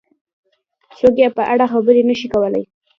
[0.97, 2.63] څوک یې په اړه خبرې نه شي کولای.